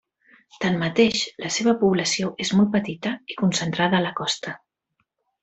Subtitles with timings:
[0.61, 4.57] Tanmateix, la seva població és molt petita, i concentrada a la costa.